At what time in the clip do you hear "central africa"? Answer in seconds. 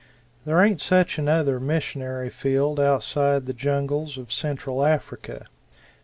4.31-5.45